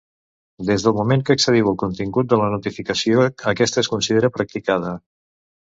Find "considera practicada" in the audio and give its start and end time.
3.95-4.99